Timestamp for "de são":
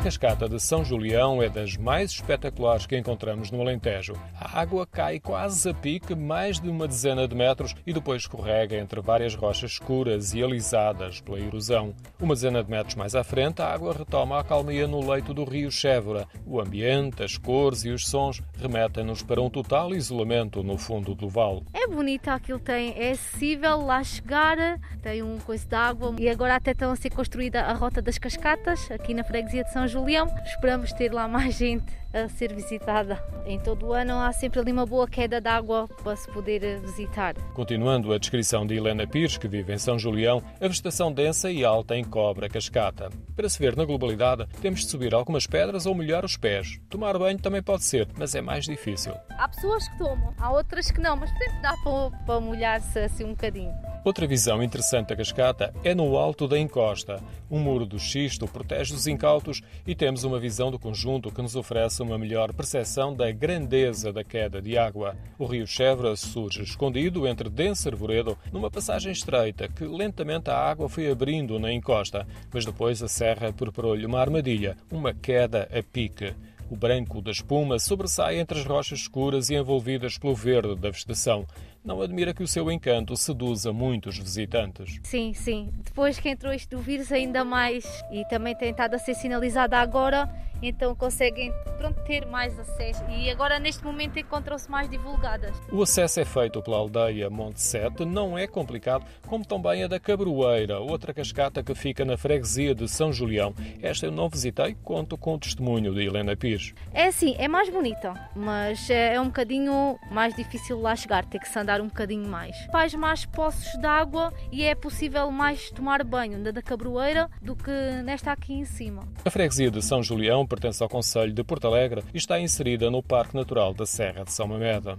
0.48-0.84, 29.64-29.87, 102.74-103.12, 119.70-120.02, 124.24-124.46